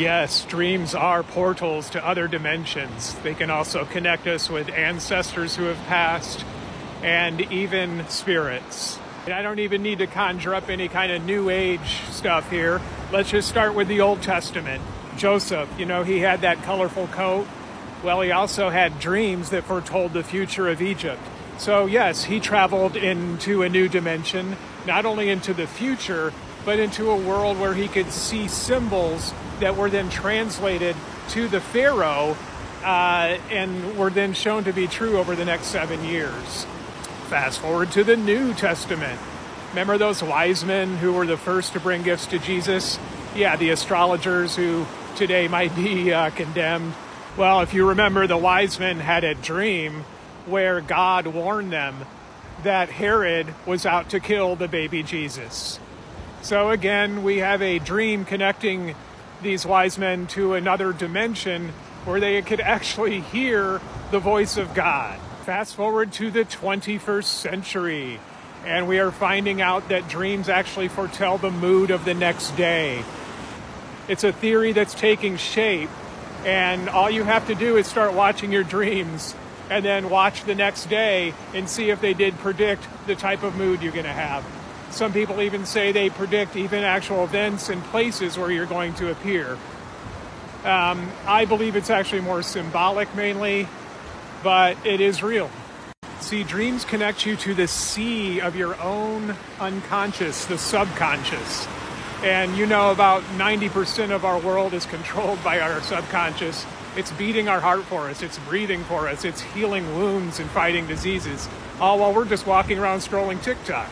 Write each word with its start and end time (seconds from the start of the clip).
Yes, 0.00 0.46
dreams 0.46 0.94
are 0.94 1.22
portals 1.22 1.90
to 1.90 2.02
other 2.02 2.26
dimensions. 2.26 3.12
They 3.16 3.34
can 3.34 3.50
also 3.50 3.84
connect 3.84 4.26
us 4.26 4.48
with 4.48 4.70
ancestors 4.70 5.56
who 5.56 5.64
have 5.64 5.76
passed 5.88 6.42
and 7.02 7.42
even 7.52 8.08
spirits. 8.08 8.98
I 9.26 9.42
don't 9.42 9.58
even 9.58 9.82
need 9.82 9.98
to 9.98 10.06
conjure 10.06 10.54
up 10.54 10.70
any 10.70 10.88
kind 10.88 11.12
of 11.12 11.22
new 11.26 11.50
age 11.50 12.00
stuff 12.08 12.50
here. 12.50 12.80
Let's 13.12 13.28
just 13.28 13.46
start 13.46 13.74
with 13.74 13.88
the 13.88 14.00
Old 14.00 14.22
Testament. 14.22 14.82
Joseph, 15.18 15.68
you 15.78 15.84
know, 15.84 16.02
he 16.02 16.20
had 16.20 16.40
that 16.40 16.62
colorful 16.62 17.06
coat. 17.08 17.46
Well, 18.02 18.22
he 18.22 18.30
also 18.30 18.70
had 18.70 19.00
dreams 19.00 19.50
that 19.50 19.64
foretold 19.64 20.14
the 20.14 20.24
future 20.24 20.70
of 20.70 20.80
Egypt. 20.80 21.20
So, 21.58 21.84
yes, 21.84 22.24
he 22.24 22.40
traveled 22.40 22.96
into 22.96 23.62
a 23.62 23.68
new 23.68 23.86
dimension, 23.86 24.56
not 24.86 25.04
only 25.04 25.28
into 25.28 25.52
the 25.52 25.66
future, 25.66 26.32
but 26.64 26.78
into 26.78 27.10
a 27.10 27.16
world 27.16 27.60
where 27.60 27.74
he 27.74 27.86
could 27.86 28.10
see 28.10 28.48
symbols 28.48 29.34
that 29.60 29.76
were 29.76 29.90
then 29.90 30.10
translated 30.10 30.96
to 31.30 31.48
the 31.48 31.60
Pharaoh 31.60 32.36
uh, 32.82 33.38
and 33.50 33.96
were 33.96 34.10
then 34.10 34.32
shown 34.32 34.64
to 34.64 34.72
be 34.72 34.86
true 34.86 35.18
over 35.18 35.34
the 35.36 35.44
next 35.44 35.66
seven 35.66 36.02
years. 36.04 36.66
Fast 37.28 37.60
forward 37.60 37.92
to 37.92 38.04
the 38.04 38.16
New 38.16 38.54
Testament. 38.54 39.20
Remember 39.70 39.98
those 39.98 40.22
wise 40.22 40.64
men 40.64 40.96
who 40.96 41.12
were 41.12 41.26
the 41.26 41.36
first 41.36 41.74
to 41.74 41.80
bring 41.80 42.02
gifts 42.02 42.26
to 42.26 42.38
Jesus? 42.38 42.98
Yeah, 43.36 43.56
the 43.56 43.70
astrologers 43.70 44.56
who 44.56 44.86
today 45.14 45.46
might 45.46 45.74
be 45.76 46.12
uh, 46.12 46.30
condemned. 46.30 46.94
Well, 47.36 47.60
if 47.60 47.72
you 47.72 47.88
remember, 47.88 48.26
the 48.26 48.36
wise 48.36 48.80
men 48.80 48.98
had 48.98 49.22
a 49.22 49.34
dream 49.34 50.04
where 50.46 50.80
God 50.80 51.28
warned 51.28 51.72
them 51.72 51.96
that 52.64 52.88
Herod 52.88 53.54
was 53.66 53.86
out 53.86 54.10
to 54.10 54.20
kill 54.20 54.56
the 54.56 54.68
baby 54.68 55.02
Jesus. 55.02 55.78
So 56.42 56.70
again, 56.70 57.22
we 57.22 57.38
have 57.38 57.62
a 57.62 57.78
dream 57.78 58.24
connecting 58.24 58.94
these 59.42 59.66
wise 59.66 59.98
men 59.98 60.26
to 60.28 60.54
another 60.54 60.92
dimension 60.92 61.72
where 62.04 62.20
they 62.20 62.40
could 62.42 62.60
actually 62.60 63.20
hear 63.20 63.80
the 64.10 64.18
voice 64.18 64.56
of 64.56 64.74
God. 64.74 65.18
Fast 65.44 65.74
forward 65.74 66.12
to 66.12 66.30
the 66.30 66.44
21st 66.44 67.24
century, 67.24 68.20
and 68.64 68.86
we 68.88 68.98
are 68.98 69.10
finding 69.10 69.60
out 69.60 69.88
that 69.88 70.08
dreams 70.08 70.48
actually 70.48 70.88
foretell 70.88 71.38
the 71.38 71.50
mood 71.50 71.90
of 71.90 72.04
the 72.04 72.14
next 72.14 72.56
day. 72.56 73.02
It's 74.08 74.24
a 74.24 74.32
theory 74.32 74.72
that's 74.72 74.94
taking 74.94 75.36
shape, 75.36 75.90
and 76.44 76.88
all 76.88 77.10
you 77.10 77.24
have 77.24 77.46
to 77.48 77.54
do 77.54 77.76
is 77.76 77.86
start 77.86 78.14
watching 78.14 78.52
your 78.52 78.64
dreams 78.64 79.34
and 79.70 79.84
then 79.84 80.10
watch 80.10 80.44
the 80.44 80.54
next 80.54 80.86
day 80.86 81.32
and 81.54 81.68
see 81.68 81.90
if 81.90 82.00
they 82.00 82.12
did 82.12 82.36
predict 82.38 82.82
the 83.06 83.14
type 83.14 83.42
of 83.42 83.54
mood 83.56 83.82
you're 83.82 83.92
going 83.92 84.04
to 84.04 84.12
have. 84.12 84.44
Some 84.90 85.12
people 85.12 85.40
even 85.40 85.66
say 85.66 85.92
they 85.92 86.10
predict 86.10 86.56
even 86.56 86.82
actual 86.84 87.24
events 87.24 87.68
and 87.68 87.82
places 87.84 88.36
where 88.36 88.50
you're 88.50 88.66
going 88.66 88.94
to 88.94 89.10
appear. 89.10 89.56
Um, 90.64 91.10
I 91.26 91.46
believe 91.46 91.76
it's 91.76 91.90
actually 91.90 92.20
more 92.20 92.42
symbolic 92.42 93.14
mainly, 93.14 93.66
but 94.42 94.76
it 94.84 95.00
is 95.00 95.22
real. 95.22 95.50
See, 96.20 96.44
dreams 96.44 96.84
connect 96.84 97.24
you 97.24 97.34
to 97.36 97.54
the 97.54 97.66
sea 97.66 98.40
of 98.40 98.54
your 98.54 98.78
own 98.80 99.34
unconscious, 99.58 100.44
the 100.44 100.58
subconscious. 100.58 101.66
And 102.22 102.56
you 102.58 102.66
know, 102.66 102.90
about 102.90 103.22
90% 103.38 104.10
of 104.10 104.26
our 104.26 104.38
world 104.38 104.74
is 104.74 104.84
controlled 104.84 105.42
by 105.42 105.60
our 105.60 105.80
subconscious. 105.80 106.66
It's 106.96 107.10
beating 107.12 107.48
our 107.48 107.60
heart 107.60 107.84
for 107.84 108.10
us, 108.10 108.22
it's 108.22 108.38
breathing 108.40 108.84
for 108.84 109.08
us, 109.08 109.24
it's 109.24 109.40
healing 109.40 109.86
wounds 109.96 110.40
and 110.40 110.50
fighting 110.50 110.86
diseases, 110.86 111.48
all 111.80 112.00
while 112.00 112.12
we're 112.12 112.26
just 112.26 112.46
walking 112.46 112.78
around 112.78 112.98
scrolling 112.98 113.40
TikTok. 113.42 113.88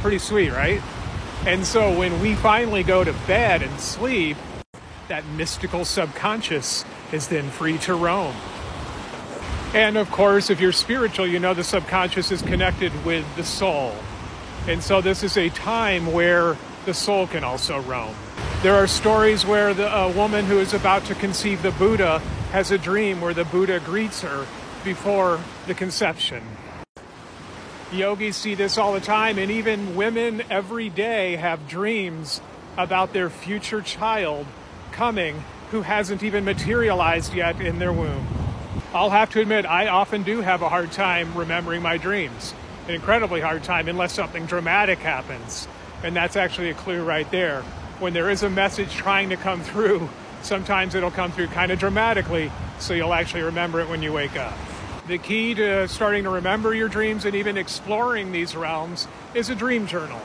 Pretty 0.00 0.18
sweet, 0.18 0.50
right? 0.50 0.80
And 1.46 1.66
so 1.66 1.96
when 1.96 2.20
we 2.20 2.34
finally 2.34 2.82
go 2.82 3.04
to 3.04 3.12
bed 3.26 3.62
and 3.62 3.80
sleep, 3.80 4.36
that 5.08 5.24
mystical 5.36 5.84
subconscious 5.84 6.84
is 7.12 7.28
then 7.28 7.48
free 7.50 7.78
to 7.78 7.94
roam. 7.94 8.34
And 9.74 9.96
of 9.96 10.10
course, 10.10 10.50
if 10.50 10.60
you're 10.60 10.72
spiritual, 10.72 11.26
you 11.26 11.38
know 11.38 11.54
the 11.54 11.64
subconscious 11.64 12.32
is 12.32 12.42
connected 12.42 12.92
with 13.04 13.24
the 13.36 13.44
soul. 13.44 13.94
And 14.66 14.82
so 14.82 15.00
this 15.00 15.22
is 15.22 15.36
a 15.36 15.48
time 15.50 16.12
where 16.12 16.56
the 16.86 16.94
soul 16.94 17.26
can 17.26 17.44
also 17.44 17.80
roam. 17.82 18.14
There 18.62 18.74
are 18.74 18.86
stories 18.86 19.44
where 19.44 19.74
the, 19.74 19.94
a 19.94 20.10
woman 20.10 20.44
who 20.46 20.58
is 20.58 20.72
about 20.72 21.04
to 21.04 21.14
conceive 21.14 21.62
the 21.62 21.72
Buddha 21.72 22.20
has 22.50 22.70
a 22.70 22.78
dream 22.78 23.20
where 23.20 23.34
the 23.34 23.44
Buddha 23.44 23.80
greets 23.80 24.22
her 24.22 24.46
before 24.82 25.40
the 25.66 25.74
conception. 25.74 26.42
Yogis 27.92 28.36
see 28.36 28.54
this 28.54 28.78
all 28.78 28.92
the 28.92 29.00
time, 29.00 29.38
and 29.38 29.50
even 29.50 29.94
women 29.94 30.42
every 30.50 30.88
day 30.88 31.36
have 31.36 31.68
dreams 31.68 32.40
about 32.76 33.12
their 33.12 33.30
future 33.30 33.80
child 33.80 34.46
coming 34.92 35.44
who 35.70 35.82
hasn't 35.82 36.22
even 36.22 36.44
materialized 36.44 37.32
yet 37.34 37.60
in 37.60 37.78
their 37.78 37.92
womb. 37.92 38.26
I'll 38.92 39.10
have 39.10 39.30
to 39.30 39.40
admit, 39.40 39.66
I 39.66 39.88
often 39.88 40.22
do 40.22 40.40
have 40.40 40.62
a 40.62 40.68
hard 40.68 40.92
time 40.92 41.34
remembering 41.34 41.82
my 41.82 41.96
dreams. 41.96 42.54
An 42.88 42.94
incredibly 42.94 43.40
hard 43.40 43.62
time, 43.64 43.88
unless 43.88 44.12
something 44.12 44.46
dramatic 44.46 44.98
happens. 44.98 45.68
And 46.02 46.14
that's 46.14 46.36
actually 46.36 46.70
a 46.70 46.74
clue 46.74 47.04
right 47.04 47.30
there. 47.30 47.62
When 47.98 48.12
there 48.12 48.30
is 48.30 48.42
a 48.42 48.50
message 48.50 48.92
trying 48.94 49.30
to 49.30 49.36
come 49.36 49.62
through, 49.62 50.08
sometimes 50.42 50.94
it'll 50.94 51.10
come 51.10 51.32
through 51.32 51.48
kind 51.48 51.72
of 51.72 51.78
dramatically, 51.78 52.50
so 52.78 52.94
you'll 52.94 53.14
actually 53.14 53.42
remember 53.42 53.80
it 53.80 53.88
when 53.88 54.02
you 54.02 54.12
wake 54.12 54.36
up. 54.36 54.56
The 55.08 55.18
key 55.18 55.54
to 55.54 55.86
starting 55.86 56.24
to 56.24 56.30
remember 56.30 56.74
your 56.74 56.88
dreams 56.88 57.24
and 57.24 57.36
even 57.36 57.56
exploring 57.56 58.32
these 58.32 58.56
realms 58.56 59.06
is 59.34 59.48
a 59.50 59.54
dream 59.54 59.86
journal. 59.86 60.20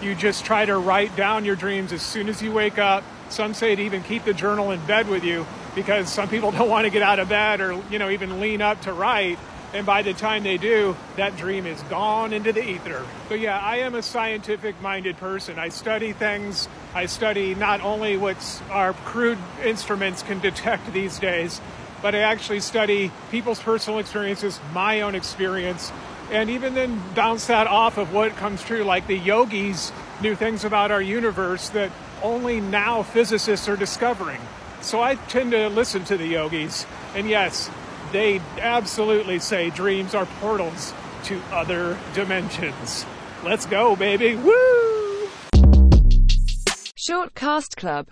You 0.00 0.14
just 0.14 0.44
try 0.44 0.64
to 0.64 0.78
write 0.78 1.16
down 1.16 1.44
your 1.44 1.56
dreams 1.56 1.92
as 1.92 2.00
soon 2.00 2.28
as 2.28 2.40
you 2.40 2.52
wake 2.52 2.78
up. 2.78 3.02
Some 3.28 3.54
say 3.54 3.74
to 3.74 3.82
even 3.82 4.04
keep 4.04 4.24
the 4.24 4.32
journal 4.32 4.70
in 4.70 4.84
bed 4.86 5.08
with 5.08 5.24
you 5.24 5.46
because 5.74 6.08
some 6.08 6.28
people 6.28 6.50
don't 6.52 6.68
want 6.68 6.84
to 6.84 6.90
get 6.90 7.02
out 7.02 7.18
of 7.18 7.28
bed 7.28 7.60
or, 7.60 7.82
you 7.90 7.98
know, 7.98 8.08
even 8.08 8.38
lean 8.40 8.62
up 8.62 8.80
to 8.82 8.92
write. 8.92 9.38
And 9.72 9.84
by 9.84 10.02
the 10.02 10.12
time 10.14 10.44
they 10.44 10.58
do, 10.58 10.96
that 11.16 11.36
dream 11.36 11.66
is 11.66 11.82
gone 11.84 12.32
into 12.32 12.52
the 12.52 12.62
ether. 12.62 13.04
So, 13.28 13.34
yeah, 13.34 13.58
I 13.58 13.78
am 13.78 13.96
a 13.96 14.02
scientific 14.02 14.80
minded 14.80 15.16
person. 15.16 15.58
I 15.58 15.70
study 15.70 16.12
things. 16.12 16.68
I 16.94 17.06
study 17.06 17.56
not 17.56 17.80
only 17.80 18.16
what 18.16 18.62
our 18.70 18.92
crude 18.92 19.38
instruments 19.64 20.22
can 20.22 20.40
detect 20.40 20.92
these 20.92 21.18
days, 21.18 21.60
but 22.02 22.14
I 22.14 22.20
actually 22.20 22.60
study 22.60 23.10
people's 23.30 23.60
personal 23.60 23.98
experiences, 23.98 24.60
my 24.72 25.02
own 25.02 25.14
experience, 25.14 25.92
and 26.30 26.50
even 26.50 26.74
then 26.74 27.02
bounce 27.14 27.46
that 27.48 27.66
off 27.66 27.98
of 27.98 28.12
what 28.12 28.36
comes 28.36 28.62
true. 28.62 28.84
Like 28.84 29.06
the 29.06 29.18
yogis 29.18 29.92
knew 30.22 30.34
things 30.34 30.64
about 30.64 30.90
our 30.90 31.02
universe 31.02 31.68
that 31.70 31.90
only 32.22 32.60
now 32.60 33.02
physicists 33.02 33.68
are 33.68 33.76
discovering. 33.76 34.40
So 34.80 35.02
I 35.02 35.16
tend 35.16 35.52
to 35.52 35.68
listen 35.68 36.04
to 36.04 36.16
the 36.16 36.26
yogis, 36.26 36.86
and 37.14 37.28
yes, 37.28 37.70
they 38.12 38.40
absolutely 38.58 39.38
say 39.38 39.70
dreams 39.70 40.14
are 40.14 40.26
portals 40.40 40.94
to 41.24 41.40
other 41.52 41.98
dimensions. 42.14 43.04
Let's 43.44 43.66
go, 43.66 43.94
baby. 43.94 44.36
Woo! 44.36 45.28
Short 46.94 47.34
Cast 47.34 47.76
Club 47.76 48.06